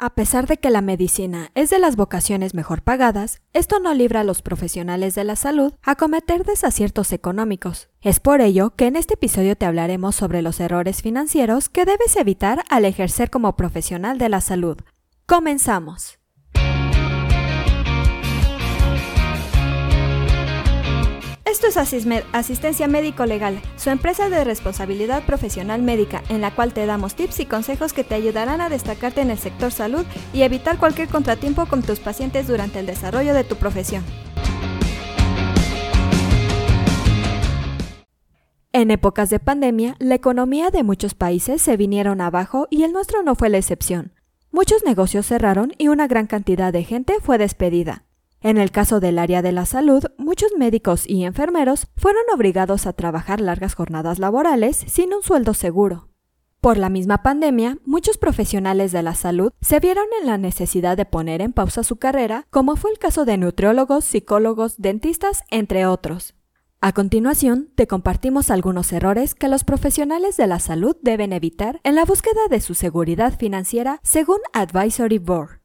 [0.00, 4.20] A pesar de que la medicina es de las vocaciones mejor pagadas, esto no libra
[4.20, 7.88] a los profesionales de la salud a cometer desaciertos económicos.
[8.00, 12.14] Es por ello que en este episodio te hablaremos sobre los errores financieros que debes
[12.14, 14.78] evitar al ejercer como profesional de la salud.
[15.26, 16.17] Comenzamos.
[21.76, 27.40] Asistencia Médico Legal, su empresa de responsabilidad profesional médica, en la cual te damos tips
[27.40, 31.66] y consejos que te ayudarán a destacarte en el sector salud y evitar cualquier contratiempo
[31.66, 34.02] con tus pacientes durante el desarrollo de tu profesión.
[38.72, 43.22] En épocas de pandemia, la economía de muchos países se vinieron abajo y el nuestro
[43.22, 44.12] no fue la excepción.
[44.52, 48.04] Muchos negocios cerraron y una gran cantidad de gente fue despedida.
[48.40, 52.92] En el caso del área de la salud, muchos médicos y enfermeros fueron obligados a
[52.92, 56.08] trabajar largas jornadas laborales sin un sueldo seguro.
[56.60, 61.04] Por la misma pandemia, muchos profesionales de la salud se vieron en la necesidad de
[61.04, 66.34] poner en pausa su carrera, como fue el caso de nutriólogos, psicólogos, dentistas, entre otros.
[66.80, 71.96] A continuación, te compartimos algunos errores que los profesionales de la salud deben evitar en
[71.96, 75.60] la búsqueda de su seguridad financiera según Advisory Board.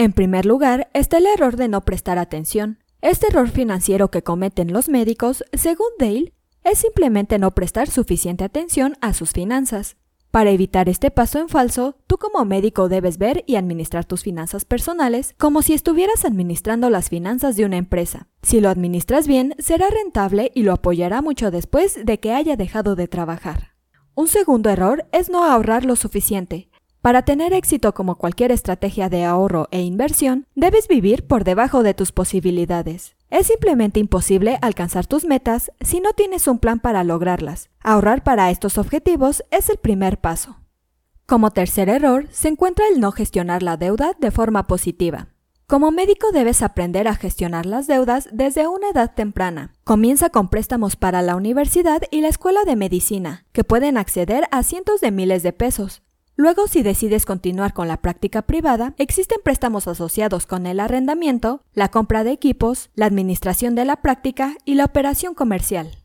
[0.00, 2.78] En primer lugar, está el error de no prestar atención.
[3.02, 6.32] Este error financiero que cometen los médicos, según Dale,
[6.64, 9.98] es simplemente no prestar suficiente atención a sus finanzas.
[10.30, 14.64] Para evitar este paso en falso, tú como médico debes ver y administrar tus finanzas
[14.64, 18.26] personales como si estuvieras administrando las finanzas de una empresa.
[18.40, 22.96] Si lo administras bien, será rentable y lo apoyará mucho después de que haya dejado
[22.96, 23.74] de trabajar.
[24.14, 26.69] Un segundo error es no ahorrar lo suficiente.
[27.02, 31.94] Para tener éxito como cualquier estrategia de ahorro e inversión, debes vivir por debajo de
[31.94, 33.16] tus posibilidades.
[33.30, 37.70] Es simplemente imposible alcanzar tus metas si no tienes un plan para lograrlas.
[37.82, 40.58] Ahorrar para estos objetivos es el primer paso.
[41.24, 45.28] Como tercer error, se encuentra el no gestionar la deuda de forma positiva.
[45.66, 49.72] Como médico debes aprender a gestionar las deudas desde una edad temprana.
[49.84, 54.62] Comienza con préstamos para la universidad y la escuela de medicina, que pueden acceder a
[54.64, 56.02] cientos de miles de pesos.
[56.40, 61.90] Luego, si decides continuar con la práctica privada, existen préstamos asociados con el arrendamiento, la
[61.90, 65.98] compra de equipos, la administración de la práctica y la operación comercial.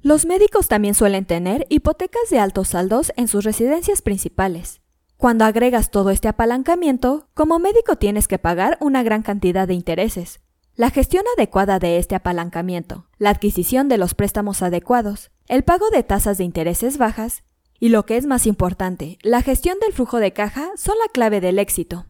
[0.00, 4.80] Los médicos también suelen tener hipotecas de altos saldos en sus residencias principales.
[5.18, 10.40] Cuando agregas todo este apalancamiento, como médico tienes que pagar una gran cantidad de intereses.
[10.74, 16.02] La gestión adecuada de este apalancamiento, la adquisición de los préstamos adecuados, el pago de
[16.02, 17.42] tasas de intereses bajas
[17.82, 21.40] y lo que es más importante, la gestión del flujo de caja son la clave
[21.40, 22.06] del éxito.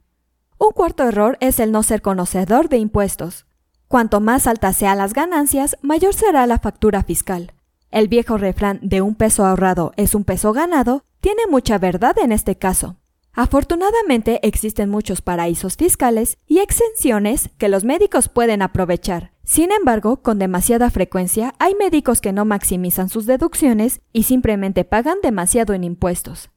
[0.59, 3.47] Un cuarto error es el no ser conocedor de impuestos.
[3.89, 7.55] Cuanto más altas sean las ganancias, mayor será la factura fiscal.
[7.91, 12.33] El viejo refrán de un peso ahorrado es un peso ganado tiene mucha verdad en
[12.33, 12.99] este caso.
[13.33, 19.32] Afortunadamente existen muchos paraísos fiscales y exenciones que los médicos pueden aprovechar.
[19.45, 25.19] Sin embargo, con demasiada frecuencia hay médicos que no maximizan sus deducciones y simplemente pagan
[25.23, 26.51] demasiado en impuestos.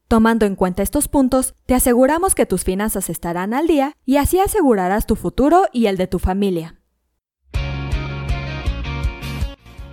[0.07, 4.39] Tomando en cuenta estos puntos, te aseguramos que tus finanzas estarán al día y así
[4.39, 6.82] asegurarás tu futuro y el de tu familia.